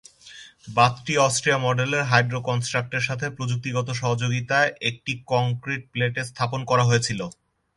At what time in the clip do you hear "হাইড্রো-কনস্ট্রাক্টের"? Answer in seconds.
2.11-3.03